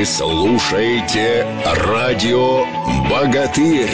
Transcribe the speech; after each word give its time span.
Вы 0.00 0.06
слушаете 0.06 1.46
радио 1.62 2.64
«Богатырь». 3.10 3.90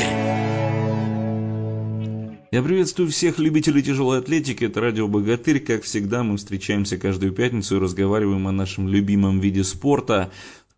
Я 2.53 2.63
приветствую 2.63 3.11
всех 3.11 3.41
любителей 3.41 3.83
тяжелой 3.83 4.21
атлетики. 4.21 4.67
Это 4.67 4.81
радио 4.81 5.09
«Богатырь». 5.09 5.59
Как 5.59 5.83
всегда, 5.83 6.23
мы 6.23 6.37
встречаемся 6.37 6.97
каждую 6.97 7.33
пятницу 7.33 7.75
и 7.75 7.81
разговариваем 7.81 8.47
о 8.47 8.53
нашем 8.53 8.87
любимом 8.87 9.41
виде 9.41 9.65
спорта. 9.65 10.31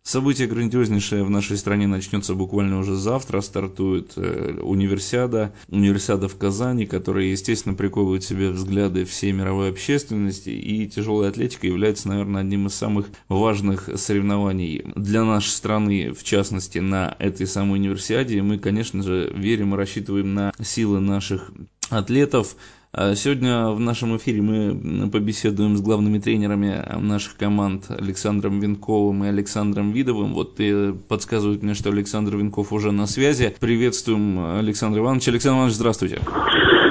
Событие 0.03 0.47
грандиознейшее 0.47 1.23
в 1.23 1.29
нашей 1.29 1.57
стране 1.57 1.85
начнется 1.85 2.33
буквально 2.33 2.79
уже 2.79 2.95
завтра. 2.95 3.41
Стартует 3.41 4.13
э, 4.15 4.59
универсиада, 4.61 5.53
универсиада 5.67 6.27
в 6.27 6.37
Казани, 6.37 6.85
которая, 6.85 7.25
естественно, 7.25 7.75
приковывает 7.75 8.23
себе 8.23 8.49
взгляды 8.49 9.05
всей 9.05 9.33
мировой 9.33 9.69
общественности. 9.69 10.49
И 10.49 10.87
тяжелая 10.87 11.29
атлетика 11.29 11.67
является, 11.67 12.07
наверное, 12.07 12.41
одним 12.41 12.67
из 12.67 12.75
самых 12.75 13.07
важных 13.27 13.89
соревнований 13.95 14.83
для 14.95 15.23
нашей 15.23 15.49
страны, 15.49 16.13
в 16.13 16.23
частности, 16.23 16.79
на 16.79 17.15
этой 17.19 17.45
самой 17.45 17.79
универсиаде. 17.79 18.37
И 18.37 18.41
мы, 18.41 18.57
конечно 18.57 19.03
же, 19.03 19.31
верим 19.35 19.75
и 19.75 19.77
рассчитываем 19.77 20.33
на 20.33 20.53
силы 20.61 21.01
наших 21.01 21.51
атлетов, 21.89 22.55
сегодня 22.95 23.67
в 23.67 23.79
нашем 23.79 24.17
эфире 24.17 24.41
мы 24.41 25.09
побеседуем 25.09 25.77
с 25.77 25.81
главными 25.81 26.17
тренерами 26.17 26.83
наших 26.99 27.37
команд 27.37 27.85
Александром 27.89 28.59
Винковым 28.59 29.23
и 29.25 29.27
Александром 29.27 29.91
Видовым. 29.91 30.33
Вот 30.33 30.55
и 30.57 30.93
подсказывают 31.07 31.61
мне, 31.61 31.75
что 31.75 31.89
Александр 31.89 32.35
Винков 32.35 32.73
уже 32.73 32.91
на 32.91 33.05
связи. 33.05 33.55
Приветствуем 33.59 34.57
Александра 34.57 35.01
Ивановича. 35.01 35.31
Александр 35.31 35.57
Иванович, 35.57 35.75
здравствуйте. 35.75 36.19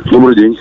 Добрый 0.04 0.36
день. 0.36 0.56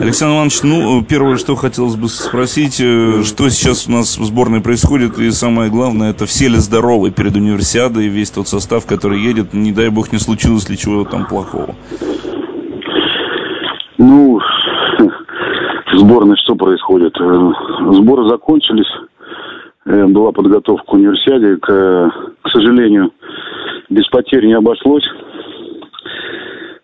Александр 0.00 0.36
Иванович, 0.36 0.62
ну, 0.62 1.04
первое, 1.04 1.36
что 1.36 1.54
хотелось 1.54 1.96
бы 1.96 2.08
спросить, 2.08 2.80
э, 2.80 3.22
что 3.24 3.48
сейчас 3.50 3.86
у 3.86 3.92
нас 3.92 4.18
в 4.18 4.24
сборной 4.24 4.60
происходит, 4.60 5.18
и 5.18 5.30
самое 5.30 5.70
главное, 5.70 6.10
это 6.10 6.26
все 6.26 6.48
ли 6.48 6.56
здоровы 6.56 7.10
перед 7.10 7.36
универсиадой, 7.36 8.08
весь 8.08 8.30
тот 8.30 8.48
состав, 8.48 8.86
который 8.86 9.20
едет, 9.20 9.52
не 9.52 9.72
дай 9.72 9.90
бог, 9.90 10.10
не 10.12 10.18
случилось 10.18 10.68
ли 10.68 10.76
чего 10.76 11.04
там 11.04 11.26
плохого? 11.26 11.76
Ну, 13.98 14.40
сборной 15.98 16.36
что 16.36 16.54
происходит? 16.54 17.14
Э, 17.20 17.52
сборы 17.92 18.28
закончились, 18.28 18.90
э, 19.86 20.06
была 20.06 20.32
подготовка 20.32 20.84
к 20.86 20.92
универсиаде, 20.92 21.56
к, 21.56 21.66
к 22.42 22.48
сожалению, 22.50 23.10
без 23.90 24.06
потерь 24.08 24.46
не 24.46 24.54
обошлось. 24.54 25.04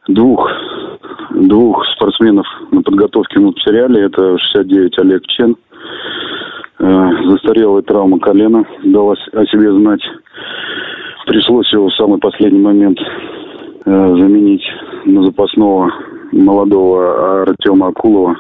Двух, 0.09 0.51
двух 1.31 1.85
спортсменов 1.97 2.47
на 2.71 2.83
подготовке 2.83 3.41
мы 3.41 3.53
потеряли. 3.53 4.05
Это 4.05 4.37
69 4.39 4.99
Олег 4.99 5.27
Чен. 5.29 5.57
Э, 6.79 7.11
застарелая 7.29 7.83
травма 7.83 8.19
колена 8.19 8.65
дала 8.83 9.15
о 9.33 9.47
себе 9.47 9.73
знать. 9.73 10.03
Пришлось 11.27 11.73
его 11.73 11.89
в 11.89 11.95
самый 11.95 12.19
последний 12.19 12.61
момент 12.61 12.99
заменить 13.87 14.65
на 15.05 15.23
запасного 15.25 15.91
молодого 16.33 17.43
Артема 17.43 17.89
Акулова. 17.89 18.37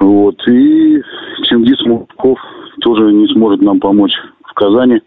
Вот. 0.00 0.36
И 0.48 1.02
Чингис 1.44 1.80
Мурков 1.84 2.38
тоже 2.80 3.12
не 3.12 3.26
сможет 3.28 3.60
нам 3.62 3.80
помочь 3.80 4.12
в 4.44 4.54
Казани 4.54 5.00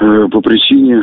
э, 0.00 0.28
по 0.30 0.40
причине, 0.40 1.02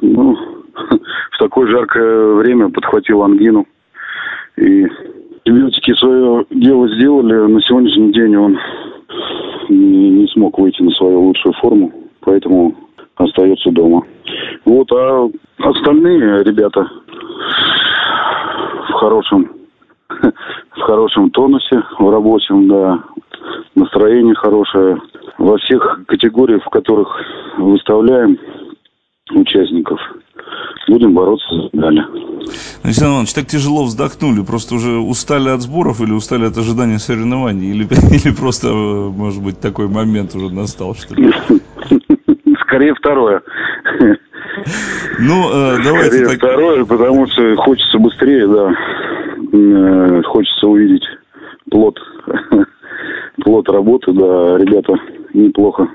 ну, 0.00 0.36
в 1.32 1.38
такое 1.38 1.66
жаркое 1.68 2.34
время 2.34 2.70
подхватил 2.70 3.22
ангину. 3.22 3.66
И 4.56 4.86
антибиотики 5.46 5.94
свое 5.94 6.44
дело 6.50 6.88
сделали. 6.94 7.52
На 7.52 7.60
сегодняшний 7.62 8.12
день 8.12 8.36
он 8.36 8.58
не, 9.68 10.10
не 10.10 10.28
смог 10.28 10.58
выйти 10.58 10.82
на 10.82 10.90
свою 10.92 11.22
лучшую 11.22 11.54
форму, 11.54 11.92
поэтому 12.20 12.74
остается 13.16 13.70
дома. 13.70 14.02
Вот, 14.64 14.90
а 14.92 15.28
остальные 15.58 16.44
ребята 16.44 16.88
в 18.88 18.92
хорошем 18.92 19.50
в 20.80 20.82
хорошем 20.82 21.30
тонусе, 21.30 21.82
в 21.98 22.10
рабочем, 22.10 22.68
да. 22.68 23.04
Настроение 23.74 24.34
хорошее. 24.34 24.98
Во 25.38 25.56
всех 25.58 26.00
категориях, 26.06 26.62
в 26.64 26.70
которых 26.70 27.08
выставляем 27.58 28.38
участников, 29.32 29.98
будем 30.88 31.14
бороться 31.14 31.46
за 31.54 31.68
медали. 31.72 32.04
Александр 32.82 33.12
Иванович, 33.12 33.34
так 33.34 33.46
тяжело 33.46 33.84
вздохнули, 33.84 34.44
просто 34.44 34.74
уже 34.74 34.98
устали 34.98 35.50
от 35.50 35.60
сборов 35.60 36.00
или 36.00 36.12
устали 36.12 36.46
от 36.46 36.56
ожидания 36.58 36.98
соревнований? 36.98 37.70
Или, 37.70 37.84
или 38.24 38.34
просто, 38.34 38.68
может 38.72 39.42
быть, 39.42 39.60
такой 39.60 39.88
момент 39.88 40.34
уже 40.34 40.52
настал, 40.52 40.94
что 40.94 41.14
ли? 41.14 41.32
Скорее 42.62 42.94
второе. 42.94 43.42
Ну, 45.18 45.50
э, 45.52 45.78
давайте 45.84 46.10
Скорее 46.10 46.26
так... 46.28 46.36
второе, 46.36 46.84
потому 46.84 47.26
что 47.28 47.56
хочется 47.56 47.98
быстрее, 47.98 48.46
да. 48.46 48.74
Э, 49.52 50.22
хочется 50.22 50.66
увидеть 50.68 51.04
плод, 51.70 51.98
плод 53.44 53.68
работы, 53.68 54.12
да, 54.12 54.58
ребята 54.58 54.94
неплохо 55.34 55.88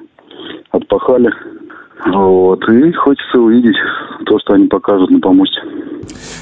отпахали. 0.71 1.31
Вот, 2.13 2.67
и 2.69 2.91
хочется 2.91 3.39
увидеть 3.39 3.77
то, 4.25 4.37
что 4.39 4.53
они 4.53 4.67
покажут 4.67 5.09
на 5.09 5.19
помосте. 5.19 5.61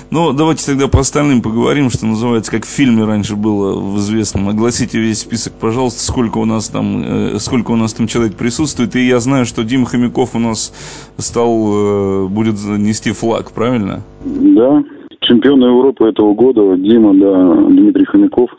Ну, 0.10 0.34
давайте 0.34 0.66
тогда 0.66 0.88
по 0.88 1.00
остальным 1.00 1.42
поговорим, 1.42 1.90
что 1.90 2.06
называется, 2.06 2.52
как 2.52 2.66
в 2.66 2.70
фильме 2.70 3.06
раньше 3.06 3.36
было 3.36 3.80
в 3.80 3.98
известном. 3.98 4.50
Огласите 4.50 5.00
весь 5.00 5.20
список, 5.20 5.54
пожалуйста, 5.54 6.02
сколько 6.02 6.40
у 6.40 6.46
нас 6.46 6.70
там, 6.70 7.04
э, 7.04 7.40
сколько 7.40 7.72
у 7.72 7.76
нас 7.76 7.94
там 7.94 8.08
человек 8.08 8.36
присутствует. 8.36 8.96
И 8.96 9.08
я 9.08 9.20
знаю, 9.20 9.46
что 9.46 9.64
Дима 9.64 9.86
Хомяков 9.86 10.36
у 10.36 10.40
нас 10.40 10.74
стал, 11.18 12.26
э, 12.26 12.28
будет 12.28 12.56
нести 12.64 13.12
флаг, 13.12 13.52
правильно? 13.52 14.02
Да, 14.26 14.84
чемпион 15.24 15.64
Европы 15.64 16.08
этого 16.08 16.34
года, 16.34 16.78
Дима, 16.78 17.14
да, 17.14 17.56
Дмитрий 17.68 18.06
Хомяков, 18.06 18.50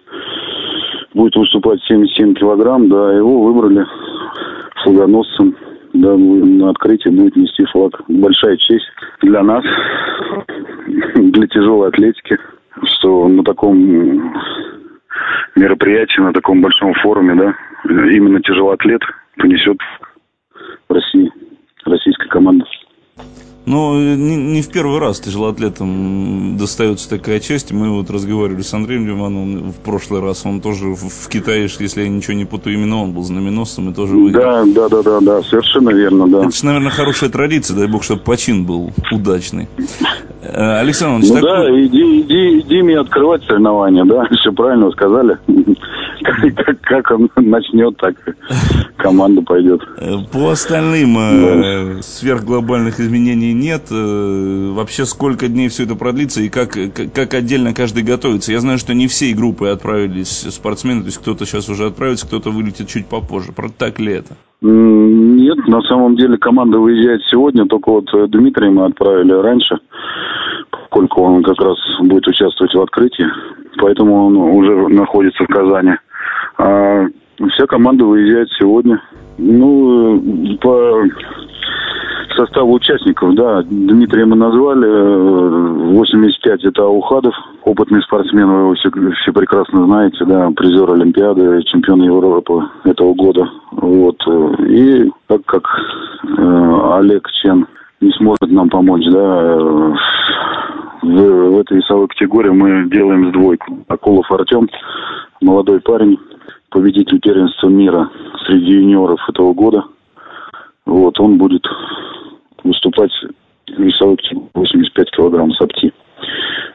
будет 1.14 1.36
выступать 1.36 1.80
77 1.84 2.34
килограмм, 2.34 2.88
да, 2.88 3.12
его 3.12 3.42
выбрали 3.42 3.86
флагоносцем, 4.82 5.56
да, 5.92 6.16
на 6.16 6.70
открытии 6.70 7.08
будет 7.08 7.36
нести 7.36 7.64
флаг. 7.66 8.00
Большая 8.08 8.56
честь 8.56 8.86
для 9.22 9.42
нас, 9.42 9.64
для 11.14 11.46
тяжелой 11.46 11.88
атлетики, 11.88 12.36
что 12.96 13.28
на 13.28 13.44
таком 13.44 14.32
мероприятии, 15.56 16.20
на 16.20 16.32
таком 16.32 16.60
большом 16.60 16.94
форуме, 16.94 17.34
да, 17.34 17.54
именно 17.84 18.40
тяжелоатлет 18.40 19.02
понесет 19.36 19.78
в 20.88 20.92
России, 20.92 21.30
российская 21.84 22.28
команда. 22.28 22.64
Ну, 23.66 23.98
не, 23.98 24.36
не 24.36 24.62
в 24.62 24.68
первый 24.68 24.98
раз 24.98 25.20
тяжелоатлетам 25.20 26.56
достается 26.58 27.08
такая 27.08 27.40
честь. 27.40 27.72
Мы 27.72 27.90
вот 27.90 28.10
разговаривали 28.10 28.62
с 28.62 28.74
Андреем 28.74 29.06
Димановым 29.06 29.72
в 29.72 29.76
прошлый 29.76 30.20
раз. 30.20 30.44
Он 30.44 30.60
тоже 30.60 30.88
в, 30.88 31.08
в 31.08 31.28
Китае, 31.28 31.62
если 31.62 32.02
я 32.02 32.08
ничего 32.08 32.34
не 32.34 32.44
путаю, 32.44 32.74
именно 32.74 33.02
он 33.02 33.12
был 33.12 33.22
знаменосцем 33.22 33.90
и 33.90 33.94
тоже 33.94 34.16
выиграл. 34.16 34.66
Да, 34.66 34.88
да, 34.88 34.88
да, 34.88 35.02
да, 35.02 35.20
да, 35.20 35.42
совершенно 35.42 35.90
верно, 35.90 36.28
да. 36.28 36.40
Это 36.40 36.54
же, 36.54 36.66
наверное, 36.66 36.90
хорошая 36.90 37.30
традиция, 37.30 37.76
дай 37.76 37.86
бог, 37.86 38.04
чтобы 38.04 38.20
почин 38.20 38.66
был 38.66 38.92
удачный. 39.10 39.68
Э, 40.44 40.80
Александр 40.80 41.26
Иванович, 41.26 41.30
ну, 41.30 41.34
так... 41.34 41.44
да, 41.44 41.80
иди, 41.80 42.20
иди, 42.20 42.60
иди 42.60 42.82
мне 42.82 42.98
открывать 42.98 43.42
соревнования, 43.44 44.04
да, 44.04 44.24
все 44.40 44.52
правильно 44.52 44.90
сказали. 44.90 45.38
Как, 46.56 46.80
как 46.80 47.10
он 47.10 47.28
начнет, 47.36 47.98
так 47.98 48.14
команда 48.96 49.42
пойдет. 49.42 49.82
Э, 49.98 50.16
по 50.32 50.50
остальным 50.50 51.18
э, 51.18 52.00
сверхглобальных 52.00 52.98
изменений 52.98 53.52
нет. 53.52 53.90
Вообще 53.90 55.04
сколько 55.04 55.48
дней 55.48 55.68
все 55.68 55.84
это 55.84 55.96
продлится 55.96 56.40
и 56.40 56.48
как, 56.48 56.78
как 57.12 57.34
отдельно 57.34 57.74
каждый 57.74 58.04
готовится? 58.04 58.52
Я 58.52 58.60
знаю, 58.60 58.78
что 58.78 58.94
не 58.94 59.06
все 59.06 59.34
группы 59.34 59.68
отправились 59.68 60.46
спортсмены, 60.50 61.00
то 61.00 61.06
есть 61.06 61.18
кто-то 61.18 61.44
сейчас 61.44 61.68
уже 61.68 61.86
отправится, 61.86 62.26
кто-то 62.26 62.50
вылетит 62.50 62.88
чуть 62.88 63.06
попозже. 63.06 63.52
Так 63.76 64.00
ли 64.00 64.14
это? 64.14 64.34
Нет, 64.66 65.58
на 65.68 65.82
самом 65.82 66.16
деле 66.16 66.38
команда 66.38 66.78
выезжает 66.78 67.20
сегодня, 67.30 67.66
только 67.66 67.90
вот 67.90 68.08
э, 68.14 68.26
Дмитрия 68.28 68.70
мы 68.70 68.86
отправили 68.86 69.32
раньше, 69.32 69.78
поскольку 70.70 71.20
он 71.20 71.42
как 71.42 71.60
раз 71.60 71.76
будет 72.00 72.26
участвовать 72.26 72.74
в 72.74 72.80
открытии, 72.80 73.26
поэтому 73.76 74.24
он 74.24 74.36
уже 74.38 74.88
находится 74.88 75.44
в 75.44 75.48
Казани. 75.48 75.92
А 76.56 77.06
вся 77.50 77.66
команда 77.66 78.06
выезжает 78.06 78.48
сегодня. 78.58 79.02
Ну, 79.36 80.16
э, 80.16 80.56
по 80.62 81.02
составу 82.36 82.74
участников, 82.74 83.34
да, 83.34 83.62
Дмитрия 83.62 84.24
мы 84.24 84.36
назвали, 84.36 84.86
85 85.94 86.64
э, 86.64 86.68
это 86.68 86.82
Аухадов, 86.82 87.34
опытный 87.64 88.02
спортсмен, 88.02 88.48
вы 88.48 88.58
его 88.60 88.74
все, 88.74 88.90
все 89.22 89.32
прекрасно 89.32 89.86
знаете, 89.86 90.24
да, 90.24 90.50
призер 90.50 90.90
Олимпиады, 90.90 91.62
чемпион 91.64 92.02
Европы 92.02 92.62
этого 92.84 93.14
года, 93.14 93.48
вот, 93.72 94.20
и 94.68 95.10
так 95.26 95.44
как 95.46 95.66
э, 96.38 96.80
Олег 96.98 97.28
Чен 97.42 97.66
не 98.00 98.10
сможет 98.12 98.50
нам 98.50 98.68
помочь, 98.68 99.04
да, 99.10 99.58
в, 101.02 101.06
в 101.06 101.58
этой 101.60 101.78
весовой 101.78 102.08
категории 102.08 102.50
мы 102.50 102.88
делаем 102.90 103.28
сдвойку. 103.28 103.84
Акулов 103.88 104.30
Артем, 104.30 104.68
молодой 105.40 105.80
парень, 105.80 106.18
победитель 106.70 107.20
первенства 107.20 107.68
мира 107.68 108.10
среди 108.46 108.72
юниоров 108.72 109.20
этого 109.28 109.52
года. 109.52 109.84
Вот, 110.86 111.18
он 111.20 111.38
будет 111.38 111.64
выступать 112.64 113.12
весовой 113.68 114.18
85 114.54 115.10
килограмм 115.10 115.52
сапти. 115.52 115.92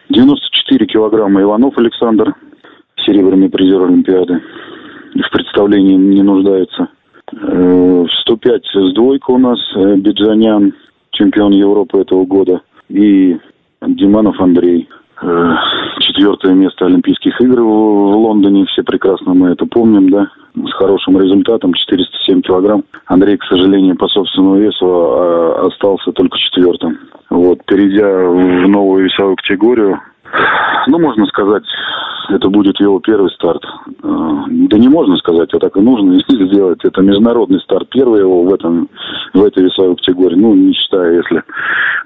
94 0.09 0.85
килограмма 0.85 1.41
Иванов 1.41 1.77
Александр, 1.77 2.33
серебряный 3.05 3.49
призер 3.49 3.83
Олимпиады. 3.83 4.41
В 5.15 5.29
представлении 5.31 5.95
не 5.95 6.23
нуждается. 6.23 6.87
Э, 7.33 8.05
в 8.07 8.11
105 8.21 8.65
с 8.65 8.93
двойка 8.93 9.31
у 9.31 9.37
нас 9.37 9.59
э, 9.75 9.95
Биджанян, 9.97 10.73
чемпион 11.11 11.51
Европы 11.51 11.99
этого 11.99 12.25
года. 12.25 12.61
И 12.89 13.37
Диманов 13.81 14.39
Андрей. 14.39 14.87
Четвертое 16.19 16.53
место 16.53 16.85
Олимпийских 16.85 17.39
игр 17.39 17.61
в 17.61 18.17
Лондоне. 18.17 18.65
Все 18.65 18.83
прекрасно 18.83 19.33
мы 19.33 19.51
это 19.51 19.65
помним, 19.65 20.09
да. 20.09 20.27
С 20.53 20.73
хорошим 20.73 21.17
результатом, 21.17 21.73
407 21.73 22.41
килограмм. 22.41 22.83
Андрей, 23.05 23.37
к 23.37 23.45
сожалению, 23.45 23.95
по 23.95 24.05
собственному 24.09 24.57
весу 24.57 24.85
а, 24.85 25.67
остался 25.67 26.11
только 26.11 26.37
четвертым. 26.37 26.99
Вот, 27.29 27.63
перейдя 27.63 28.05
в 28.05 28.67
новую 28.67 29.05
весовую 29.05 29.37
категорию, 29.37 30.01
ну, 30.87 30.99
можно 30.99 31.25
сказать, 31.27 31.63
это 32.27 32.49
будет 32.49 32.81
его 32.81 32.99
первый 32.99 33.31
старт. 33.31 33.63
А, 34.03 34.43
да 34.49 34.77
не 34.77 34.89
можно 34.89 35.15
сказать, 35.15 35.53
а 35.53 35.59
так 35.59 35.77
и 35.77 35.79
нужно 35.79 36.15
сделать. 36.27 36.83
Это 36.83 37.01
международный 37.01 37.61
старт. 37.61 37.87
Первый 37.91 38.19
его 38.19 38.43
в, 38.43 38.53
этом, 38.53 38.89
в 39.33 39.41
этой 39.41 39.63
весовой 39.63 39.95
категории. 39.95 40.35
Ну, 40.35 40.53
не 40.53 40.73
считая, 40.73 41.13
если 41.13 41.43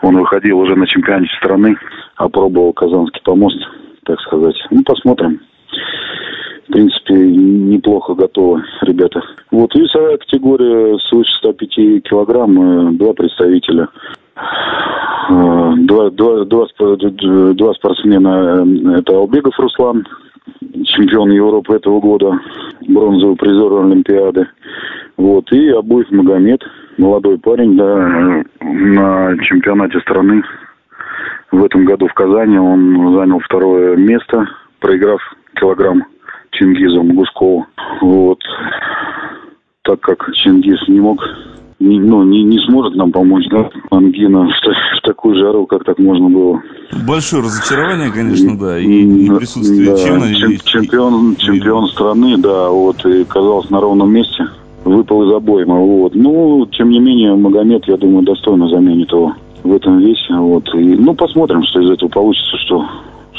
он 0.03 0.19
выходил 0.19 0.59
уже 0.59 0.75
на 0.75 0.85
чемпионате 0.85 1.31
страны, 1.39 1.75
опробовал 2.15 2.73
Казанский 2.73 3.21
помост, 3.23 3.57
так 4.05 4.19
сказать. 4.21 4.55
Ну, 4.71 4.83
посмотрим. 4.83 5.39
В 6.67 6.71
принципе, 6.71 7.13
неплохо 7.13 8.15
готовы 8.15 8.63
ребята. 8.81 9.21
Вот 9.51 9.75
весовая 9.75 10.17
категория 10.17 10.97
свыше 11.09 11.31
105 11.39 12.03
килограмм, 12.03 12.97
два 12.97 13.13
представителя 13.13 13.89
Э, 15.29 15.73
два, 15.77 16.09
два, 16.09 16.43
два, 16.45 16.65
два 17.53 17.73
спортсмена. 17.73 18.65
Э, 18.65 18.99
это 18.99 19.13
Албегов 19.13 19.57
Руслан, 19.57 20.05
чемпион 20.85 21.31
Европы 21.31 21.75
этого 21.75 21.99
года, 21.99 22.39
бронзовый 22.87 23.35
призер 23.37 23.85
Олимпиады. 23.85 24.47
Вот. 25.17 25.51
И 25.51 25.69
Абуев 25.69 26.09
Магомед, 26.11 26.61
молодой 26.97 27.37
парень, 27.37 27.77
да, 27.77 28.43
на 28.61 29.37
чемпионате 29.43 29.99
страны 30.01 30.43
в 31.51 31.63
этом 31.63 31.85
году 31.85 32.07
в 32.07 32.13
Казани. 32.13 32.57
Он 32.57 33.15
занял 33.15 33.39
второе 33.39 33.95
место, 33.95 34.47
проиграв 34.79 35.21
килограмм 35.59 36.03
Чингизу 36.51 37.03
Гускову. 37.03 37.65
Вот. 38.01 38.39
Так 39.83 39.99
как 40.01 40.33
Чингиз 40.33 40.87
не 40.87 40.99
мог 40.99 41.21
не, 41.83 41.99
ну, 41.99 42.23
не, 42.23 42.43
не 42.43 42.59
сможет 42.59 42.95
нам 42.95 43.11
помочь, 43.11 43.45
да, 43.49 43.69
ангина 43.91 44.47
в, 44.47 44.51
в 44.51 45.01
такую 45.01 45.35
жару, 45.35 45.65
как 45.65 45.83
так 45.83 45.99
можно 45.99 46.29
было. 46.29 46.61
Большое 47.05 47.43
разочарование, 47.43 48.09
конечно, 48.09 48.57
да, 48.57 48.79
и, 48.79 48.85
и 48.85 49.29
присутствие 49.29 49.91
да, 49.91 49.97
Чена. 49.97 50.33
Чем, 50.33 50.57
чемпион, 50.63 51.33
и... 51.33 51.37
чемпион 51.37 51.87
страны, 51.89 52.37
да, 52.37 52.69
вот, 52.69 53.05
и 53.05 53.25
казалось 53.25 53.69
на 53.69 53.81
ровном 53.81 54.13
месте, 54.13 54.47
выпал 54.85 55.27
из 55.27 55.33
обойма, 55.33 55.75
вот. 55.75 56.15
Ну, 56.15 56.65
тем 56.71 56.89
не 56.89 56.99
менее, 56.99 57.35
Магомед, 57.35 57.85
я 57.87 57.97
думаю, 57.97 58.23
достойно 58.23 58.69
заменит 58.69 59.11
его 59.11 59.33
в 59.63 59.73
этом 59.73 59.99
весе, 59.99 60.35
вот. 60.35 60.67
И, 60.75 60.95
ну, 60.95 61.13
посмотрим, 61.13 61.63
что 61.63 61.81
из 61.81 61.89
этого 61.89 62.09
получится, 62.09 62.57
что 62.65 62.85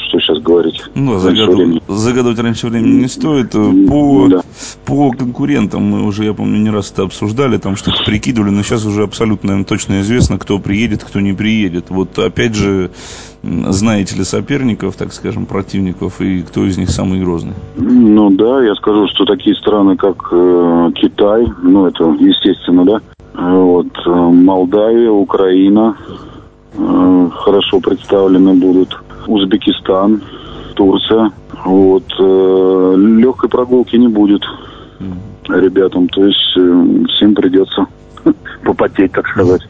что 0.07 0.19
сейчас 0.19 0.39
говорить. 0.39 0.81
Ну, 0.93 1.17
загадывать, 1.17 1.81
загадывать 1.87 2.39
раньше 2.39 2.67
времени 2.67 3.01
не 3.01 3.07
стоит. 3.07 3.51
По, 3.51 4.27
да. 4.29 4.41
по 4.85 5.11
конкурентам 5.11 5.83
мы 5.83 6.05
уже, 6.05 6.25
я 6.25 6.33
помню, 6.33 6.59
не 6.59 6.69
раз 6.69 6.91
это 6.91 7.03
обсуждали, 7.03 7.57
там 7.57 7.75
что-то 7.75 8.03
прикидывали, 8.05 8.51
но 8.51 8.61
сейчас 8.63 8.85
уже 8.85 9.03
абсолютно 9.03 9.47
наверное, 9.47 9.65
точно 9.65 10.01
известно, 10.01 10.37
кто 10.37 10.59
приедет, 10.59 11.03
кто 11.03 11.19
не 11.19 11.33
приедет. 11.33 11.85
Вот 11.89 12.17
опять 12.19 12.55
же, 12.55 12.91
знаете 13.41 14.15
ли 14.15 14.23
соперников, 14.23 14.95
так 14.95 15.13
скажем, 15.13 15.45
противников, 15.45 16.21
и 16.21 16.41
кто 16.41 16.65
из 16.65 16.77
них 16.77 16.89
самый 16.89 17.21
грозный? 17.21 17.53
Ну 17.77 18.29
да, 18.31 18.63
я 18.63 18.75
скажу, 18.75 19.07
что 19.07 19.25
такие 19.25 19.55
страны, 19.55 19.95
как 19.97 20.29
э, 20.31 20.91
Китай, 20.95 21.45
ну 21.61 21.85
это 21.85 22.03
естественно, 22.19 22.85
да, 22.85 23.01
вот, 23.37 23.87
э, 24.05 24.09
Молдавия, 24.09 25.11
Украина, 25.11 25.97
э, 26.73 27.29
хорошо 27.33 27.79
представлены 27.79 28.53
будут. 28.53 28.97
Узбекистан, 29.27 30.21
Турция. 30.75 31.31
Вот. 31.65 32.03
Э, 32.19 32.95
легкой 32.97 33.49
прогулки 33.49 33.95
не 33.95 34.07
будет 34.07 34.43
ребятам. 35.49 36.07
То 36.09 36.25
есть 36.25 36.57
э, 36.57 37.05
всем 37.09 37.35
придется 37.35 37.87
попотеть, 38.63 39.11
так 39.11 39.27
сказать. 39.27 39.61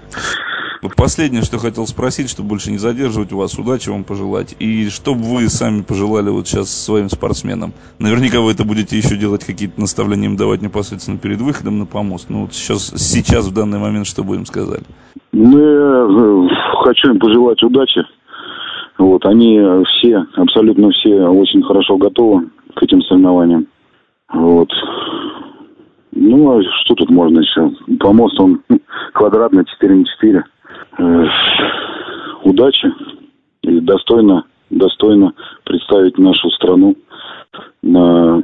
Последнее, 0.96 1.44
что 1.44 1.58
хотел 1.58 1.88
спросить, 1.88 2.30
чтобы 2.30 2.50
больше 2.50 2.72
не 2.72 2.78
задерживать 2.78 3.32
вас, 3.32 3.58
удачи 3.58 3.90
вам 3.90 4.04
пожелать. 4.04 4.56
И 4.60 4.90
что 4.90 5.16
бы 5.16 5.24
вы 5.24 5.50
сами 5.50 5.82
пожелали 5.82 6.30
вот 6.30 6.48
сейчас 6.48 6.70
своим 6.70 7.10
спортсменам? 7.10 7.74
Наверняка 8.00 8.42
вы 8.42 8.52
это 8.52 8.66
будете 8.66 8.98
еще 8.98 9.18
делать, 9.18 9.46
какие-то 9.46 9.80
наставления 9.80 10.28
им 10.28 10.36
давать 10.36 10.62
непосредственно 10.62 11.18
перед 11.18 11.42
выходом 11.42 11.80
на 11.80 11.86
помост. 11.86 12.30
Ну 12.30 12.44
вот 12.44 12.54
сейчас, 12.54 12.94
сейчас 12.96 13.48
в 13.48 13.54
данный 13.54 13.80
момент, 13.80 14.08
что 14.08 14.24
бы 14.24 14.36
им 14.36 14.46
сказали? 14.46 14.84
Ну, 15.32 15.58
я 15.58 16.48
э, 16.48 16.84
хочу 16.84 17.10
им 17.12 17.20
пожелать 17.20 17.62
удачи 17.64 18.02
вот, 18.98 19.26
они 19.26 19.60
все, 19.86 20.26
абсолютно 20.36 20.90
все 20.92 21.28
очень 21.28 21.62
хорошо 21.64 21.98
готовы 21.98 22.50
к 22.76 22.84
этим 22.84 23.02
соревнованиям. 23.02 23.68
Вот. 24.34 24.70
Ну, 26.12 26.58
а 26.58 26.64
что 26.64 26.96
тут 26.96 27.10
можно 27.10 27.40
еще? 27.40 27.72
Помост, 28.00 28.40
он 28.40 28.62
квадратный, 29.14 29.66
4 29.66 29.96
на 29.96 30.06
4. 30.06 30.44
Э, 30.98 31.26
удачи 32.44 32.88
и 33.64 33.80
достойно, 33.82 34.46
достойно 34.70 35.34
представить 35.64 36.18
нашу 36.18 36.50
страну 36.52 36.96
на 37.82 38.44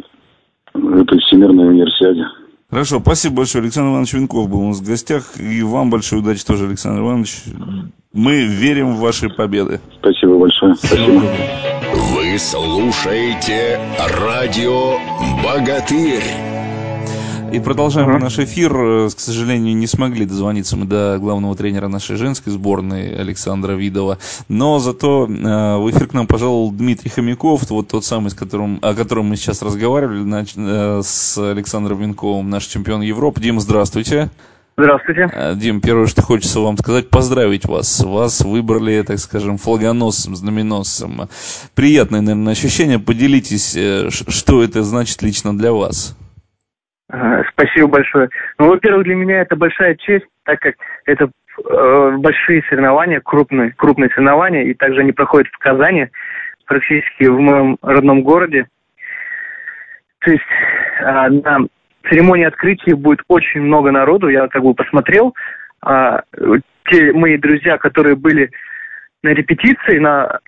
этой 0.74 1.20
всемирной 1.20 1.70
универсиаде. 1.70 2.26
Хорошо, 2.70 3.00
спасибо 3.00 3.38
большое. 3.38 3.64
Александр 3.64 3.92
Иванович 3.92 4.14
Винков 4.14 4.50
был 4.50 4.62
у 4.62 4.68
нас 4.70 4.80
в 4.80 4.88
гостях. 4.88 5.24
И 5.40 5.62
вам 5.62 5.90
большой 5.90 6.20
удачи 6.20 6.46
тоже, 6.46 6.66
Александр 6.66 7.02
Иванович. 7.02 7.44
Мы 8.14 8.46
верим 8.46 8.96
в 8.96 9.00
ваши 9.00 9.30
победы. 9.30 9.82
Спасибо 10.00 10.40
большое. 10.40 10.76
Спасибо. 10.76 11.22
Вы 12.16 12.40
слушаете 12.40 13.80
радио 14.18 14.98
«Богатырь». 15.44 16.51
И 17.52 17.60
продолжаем 17.60 18.10
uh-huh. 18.10 18.20
наш 18.20 18.40
эфир. 18.40 18.74
Э, 18.74 19.10
к 19.10 19.20
сожалению, 19.20 19.76
не 19.76 19.86
смогли 19.86 20.26
дозвониться 20.26 20.78
мы 20.78 20.86
до 20.86 21.18
главного 21.20 21.54
тренера 21.54 21.90
нашей 21.90 22.16
женской 22.16 22.54
сборной 22.54 23.14
Александра 23.14 23.74
Видова. 23.74 24.20
Но 24.48 24.80
зато 24.80 25.26
э, 25.26 25.78
в 25.78 25.92
эфир 25.92 26.08
к 26.08 26.14
нам 26.14 26.28
пожаловал 26.28 26.72
Дмитрий 26.72 27.10
Хомяков, 27.10 27.70
вот 27.70 27.90
тот 27.90 28.06
самый, 28.06 28.30
с 28.30 28.34
которым, 28.34 28.80
о 28.82 28.94
котором 28.94 29.26
мы 29.26 29.36
сейчас 29.36 29.62
разговаривали, 29.62 30.24
нач, 30.24 30.54
э, 30.56 31.02
с 31.04 31.38
Александром 31.38 32.00
Винковым, 32.00 32.50
наш 32.50 32.66
чемпион 32.68 33.02
Европы. 33.02 33.42
Дим, 33.42 33.60
здравствуйте. 33.60 34.30
Здравствуйте. 34.78 35.30
Э, 35.34 35.54
Дим, 35.54 35.82
первое, 35.82 36.08
что 36.08 36.22
хочется 36.22 36.62
вам 36.62 36.78
сказать, 36.78 37.10
поздравить 37.10 37.66
вас. 37.66 38.00
Вас 38.00 38.40
выбрали, 38.42 39.02
так 39.02 39.20
скажем, 39.20 39.58
флагоносцем, 39.58 40.38
знаменосцем. 40.38 41.28
Приятное, 41.76 42.22
наверное, 42.22 42.54
ощущение. 42.54 42.98
Поделитесь, 42.98 43.76
э, 43.76 44.10
что 44.10 44.64
это 44.64 44.84
значит 44.84 45.22
лично 45.22 45.58
для 45.58 45.74
вас. 45.74 46.16
Спасибо 47.52 47.88
большое. 47.88 48.30
Ну, 48.58 48.70
во-первых, 48.70 49.04
для 49.04 49.16
меня 49.16 49.42
это 49.42 49.56
большая 49.56 49.96
честь, 49.96 50.26
так 50.46 50.60
как 50.60 50.76
это 51.06 51.30
э, 51.58 52.12
большие 52.18 52.64
соревнования, 52.70 53.20
крупные, 53.20 53.72
крупные 53.72 54.10
соревнования, 54.10 54.64
и 54.64 54.74
также 54.74 55.02
они 55.02 55.12
проходят 55.12 55.48
в 55.52 55.58
Казани, 55.58 56.08
практически 56.66 57.26
в 57.26 57.38
моем 57.38 57.78
родном 57.82 58.24
городе. 58.24 58.68
То 60.20 60.32
есть 60.32 60.44
э, 61.02 61.30
на 61.30 61.68
церемонии 62.10 62.46
открытия 62.46 62.96
будет 62.96 63.20
очень 63.28 63.62
много 63.62 63.92
народу, 63.92 64.30
я 64.30 64.48
как 64.48 64.64
бы 64.64 64.74
посмотрел. 64.74 65.36
Э, 65.86 66.22
те 66.90 67.12
мои 67.12 67.38
друзья, 67.38 67.78
которые 67.78 68.16
были 68.16 68.52
на 69.22 69.30
репетиции, 69.30 70.00
на 70.00 70.40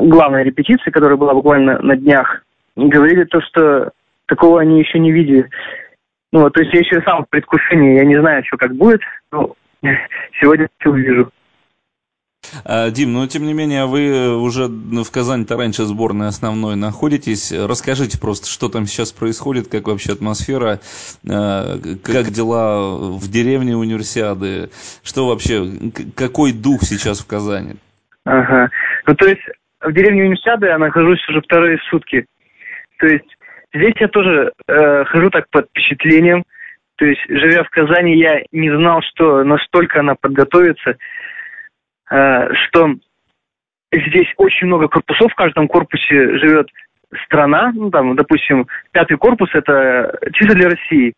главной 0.00 0.44
репетиции, 0.44 0.90
которая 0.90 1.16
была 1.16 1.34
буквально 1.34 1.80
на 1.80 1.96
днях, 1.96 2.42
говорили 2.76 3.24
то, 3.24 3.40
что 3.40 3.90
такого 4.26 4.60
они 4.60 4.80
еще 4.80 4.98
не 4.98 5.12
видели. 5.12 5.48
Ну, 6.34 6.50
то 6.50 6.60
есть 6.60 6.74
я 6.74 6.80
еще 6.80 7.00
сам 7.02 7.22
в 7.22 7.28
предвкушении, 7.28 7.96
я 7.96 8.04
не 8.04 8.18
знаю, 8.18 8.42
что 8.44 8.56
как 8.56 8.74
будет, 8.74 9.00
но 9.30 9.54
сегодня 10.40 10.68
все 10.80 10.90
увижу. 10.90 11.30
А, 12.64 12.90
Дим, 12.90 13.12
но 13.12 13.28
тем 13.28 13.44
не 13.44 13.54
менее, 13.54 13.86
вы 13.86 14.36
уже 14.36 14.66
в 14.66 15.10
Казани-то 15.12 15.56
раньше 15.56 15.84
сборной 15.84 16.26
основной 16.26 16.74
находитесь. 16.74 17.52
Расскажите 17.52 18.20
просто, 18.20 18.48
что 18.48 18.68
там 18.68 18.86
сейчас 18.86 19.12
происходит, 19.12 19.68
как 19.68 19.86
вообще 19.86 20.14
атмосфера, 20.14 20.80
а, 21.30 21.78
как 22.02 22.32
дела 22.32 22.96
в 22.98 23.30
деревне 23.30 23.76
универсиады, 23.76 24.70
что 25.04 25.28
вообще, 25.28 25.64
какой 26.16 26.52
дух 26.52 26.82
сейчас 26.82 27.20
в 27.20 27.28
Казани? 27.28 27.74
Ага. 28.24 28.70
Ну, 29.06 29.14
то 29.14 29.28
есть 29.28 29.42
в 29.80 29.92
деревне 29.92 30.24
универсиады 30.24 30.66
я 30.66 30.78
нахожусь 30.78 31.24
уже 31.28 31.42
вторые 31.42 31.78
сутки. 31.88 32.26
То 32.98 33.06
есть 33.06 33.36
Здесь 33.74 33.94
я 33.98 34.08
тоже 34.08 34.52
э, 34.68 35.04
хожу 35.04 35.30
так 35.30 35.50
под 35.50 35.66
впечатлением. 35.68 36.44
То 36.96 37.04
есть, 37.04 37.20
живя 37.28 37.64
в 37.64 37.70
Казани, 37.70 38.16
я 38.16 38.42
не 38.52 38.70
знал, 38.70 39.02
что 39.02 39.42
настолько 39.42 40.00
она 40.00 40.14
подготовится. 40.14 40.96
что 42.06 42.94
здесь 43.92 44.28
очень 44.36 44.68
много 44.68 44.88
корпусов, 44.88 45.32
в 45.32 45.34
каждом 45.34 45.66
корпусе 45.66 46.38
живет 46.38 46.68
страна, 47.24 47.72
ну 47.74 47.90
там, 47.90 48.16
допустим, 48.16 48.66
пятый 48.92 49.16
корпус 49.16 49.50
это 49.54 50.18
чисто 50.32 50.54
для 50.54 50.70
России. 50.70 51.14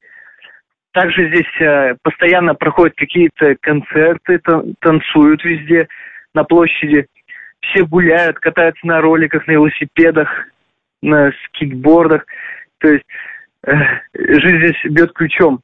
Также 0.93 1.29
здесь 1.29 1.61
э, 1.61 1.95
постоянно 2.03 2.55
проходят 2.55 2.95
какие-то 2.97 3.55
концерты, 3.61 4.41
танцуют 4.81 5.45
везде 5.45 5.89
на 6.35 6.45
площади. 6.45 7.07
Все 7.61 7.85
гуляют, 7.85 8.39
катаются 8.39 8.87
на 8.87 9.01
роликах, 9.01 9.47
на 9.47 9.53
велосипедах, 9.53 10.47
на 11.07 11.31
скейтбордах. 11.47 12.27
То 12.79 12.89
есть 12.89 13.05
э, 13.67 13.73
жизнь 14.15 14.59
здесь 14.59 14.93
бьет 14.93 15.13
ключом. 15.13 15.61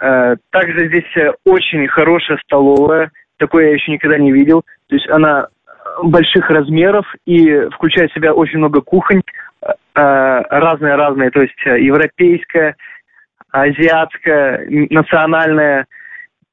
Э, 0.00 0.36
также 0.50 0.88
здесь 0.88 1.16
э, 1.16 1.32
очень 1.44 1.86
хорошая 1.88 2.38
столовая. 2.38 3.12
Такое 3.36 3.66
я 3.66 3.74
еще 3.74 3.92
никогда 3.92 4.18
не 4.18 4.32
видел. 4.32 4.62
То 4.88 4.96
есть 4.96 5.08
она 5.08 5.48
больших 6.02 6.48
размеров 6.50 7.06
и 7.26 7.68
включает 7.74 8.10
в 8.10 8.14
себя 8.14 8.32
очень 8.32 8.58
много 8.58 8.80
кухонь, 8.80 9.22
разные-разные, 9.94 11.30
то 11.30 11.42
есть 11.42 11.58
европейская, 11.64 12.76
азиатская, 13.50 14.64
национальная, 14.90 15.86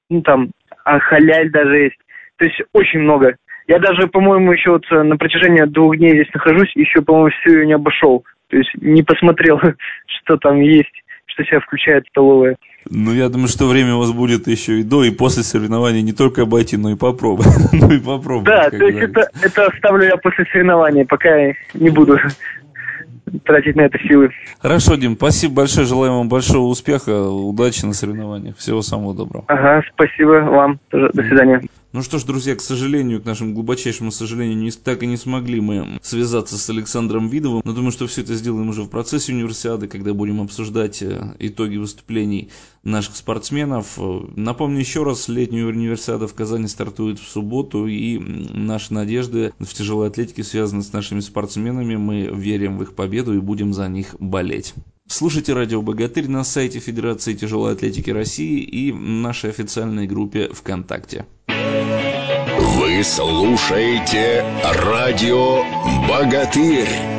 ну 0.09 0.23
там, 0.23 0.49
халяль 0.83 1.51
даже 1.51 1.77
есть. 1.77 1.99
То 2.37 2.45
есть 2.45 2.59
очень 2.73 3.01
много. 3.01 3.35
Я 3.67 3.79
даже, 3.79 4.07
по-моему, 4.07 4.51
еще 4.51 4.71
вот 4.71 4.85
на 4.91 5.17
протяжении 5.17 5.63
двух 5.63 5.97
дней 5.97 6.11
здесь 6.11 6.33
нахожусь, 6.33 6.71
еще, 6.75 7.01
по-моему, 7.01 7.29
всю 7.29 7.51
ее 7.51 7.65
не 7.65 7.73
обошел. 7.73 8.23
То 8.49 8.57
есть 8.57 8.69
не 8.79 9.03
посмотрел, 9.03 9.59
что 10.07 10.37
там 10.37 10.59
есть, 10.61 11.03
что 11.25 11.43
себя 11.43 11.59
включает 11.59 12.05
столовая. 12.09 12.57
Ну, 12.87 13.11
я 13.13 13.29
думаю, 13.29 13.47
что 13.47 13.67
время 13.67 13.95
у 13.95 13.99
вас 13.99 14.11
будет 14.11 14.47
еще 14.47 14.79
и 14.79 14.83
до, 14.83 15.03
и 15.03 15.09
после 15.09 15.41
соревнований 15.41 16.03
не 16.03 16.13
только 16.13 16.43
обойти, 16.43 16.77
но 16.77 16.91
и 16.91 16.95
попробовать. 16.95 17.47
ну 17.73 17.91
и 17.91 17.97
попробовать. 17.97 18.45
Да, 18.45 18.69
то 18.69 18.85
есть 18.85 18.99
это, 18.99 19.27
это 19.41 19.65
оставлю 19.65 20.05
я 20.05 20.17
после 20.17 20.45
соревнований, 20.51 21.05
пока 21.05 21.35
я 21.35 21.53
не 21.73 21.89
буду 21.89 22.19
тратить 23.45 23.75
на 23.75 23.81
это 23.81 23.97
силы. 23.99 24.29
Хорошо, 24.59 24.95
Дим, 24.95 25.15
спасибо 25.15 25.55
большое, 25.55 25.87
желаю 25.87 26.13
вам 26.13 26.29
большого 26.29 26.67
успеха, 26.67 27.27
удачи 27.27 27.83
на 27.85 27.93
соревнованиях, 27.93 28.57
всего 28.57 28.83
самого 28.83 29.15
доброго. 29.15 29.45
Ага, 29.47 29.81
спасибо 29.91 30.43
вам, 30.43 30.79
до 30.91 31.23
свидания. 31.23 31.61
Ну 31.95 32.01
что 32.01 32.19
ж, 32.19 32.25
друзья, 32.25 32.57
к 32.57 32.61
сожалению, 32.61 33.21
к 33.21 33.25
нашему 33.25 33.53
глубочайшему 33.53 34.11
сожалению, 34.11 34.57
не, 34.57 34.69
так 34.69 35.01
и 35.01 35.07
не 35.07 35.15
смогли 35.15 35.61
мы 35.61 35.97
связаться 36.03 36.57
с 36.57 36.69
Александром 36.69 37.29
Видовым, 37.29 37.61
но 37.63 37.71
думаю, 37.71 37.93
что 37.93 38.05
все 38.05 38.19
это 38.19 38.35
сделаем 38.35 38.67
уже 38.67 38.83
в 38.83 38.89
процессе 38.89 39.31
универсиады, 39.31 39.87
когда 39.87 40.13
будем 40.13 40.41
обсуждать 40.41 41.01
э, 41.01 41.33
итоги 41.39 41.77
выступлений 41.77 42.49
наших 42.83 43.15
спортсменов. 43.15 43.97
Напомню 44.35 44.79
еще 44.79 45.03
раз, 45.03 45.29
летняя 45.29 45.67
универсиада 45.67 46.27
в 46.27 46.33
Казани 46.33 46.67
стартует 46.67 47.17
в 47.17 47.29
субботу, 47.29 47.87
и 47.87 48.19
наши 48.19 48.93
надежды 48.93 49.53
в 49.57 49.73
тяжелой 49.73 50.09
атлетике 50.09 50.43
связаны 50.43 50.83
с 50.83 50.91
нашими 50.91 51.21
спортсменами. 51.21 51.95
Мы 51.95 52.23
верим 52.23 52.77
в 52.77 52.83
их 52.83 52.93
победу 52.93 53.33
и 53.33 53.39
будем 53.39 53.71
за 53.71 53.87
них 53.87 54.17
болеть. 54.19 54.73
Слушайте 55.07 55.53
радио 55.53 55.81
«Богатырь» 55.81 56.27
на 56.27 56.43
сайте 56.43 56.79
Федерации 56.79 57.35
тяжелой 57.35 57.71
атлетики 57.71 58.09
России 58.09 58.59
и 58.59 58.91
нашей 58.91 59.51
официальной 59.51 60.07
группе 60.07 60.49
ВКонтакте. 60.51 61.25
Вы 62.77 63.05
слушаете 63.05 64.43
радио 64.83 65.63
«Богатырь». 66.09 67.14